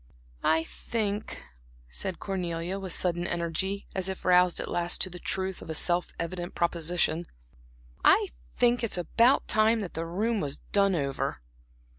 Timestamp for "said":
1.91-2.17